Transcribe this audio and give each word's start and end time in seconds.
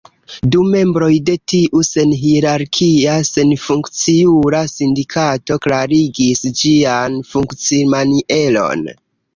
Du 0.53 0.61
membroj 0.75 1.09
de 1.27 1.35
tiu 1.51 1.81
senhierarkia, 1.89 3.19
senfunkciula 3.29 4.63
sindikato 4.73 5.61
klarigis 5.69 6.45
ĝian 6.65 7.25
funkcimanieron. 7.35 8.89